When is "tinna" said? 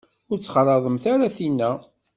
1.35-1.71